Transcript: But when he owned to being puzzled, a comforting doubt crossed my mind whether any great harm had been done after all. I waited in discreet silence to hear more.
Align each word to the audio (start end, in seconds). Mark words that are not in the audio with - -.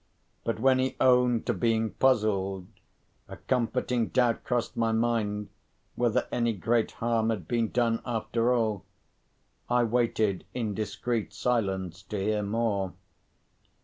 But 0.43 0.59
when 0.59 0.79
he 0.79 0.95
owned 0.99 1.45
to 1.45 1.53
being 1.53 1.91
puzzled, 1.91 2.65
a 3.27 3.37
comforting 3.37 4.07
doubt 4.07 4.43
crossed 4.43 4.75
my 4.75 4.91
mind 4.91 5.49
whether 5.93 6.27
any 6.31 6.53
great 6.53 6.93
harm 6.93 7.29
had 7.29 7.47
been 7.47 7.69
done 7.69 8.01
after 8.03 8.51
all. 8.51 8.83
I 9.69 9.83
waited 9.83 10.43
in 10.55 10.73
discreet 10.73 11.33
silence 11.35 12.01
to 12.01 12.17
hear 12.19 12.41
more. 12.41 12.93